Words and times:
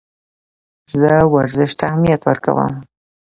زه 0.99 1.11
ورزش 1.33 1.71
ته 1.79 1.83
اهمیت 1.89 2.21
ورکوم. 2.23 2.73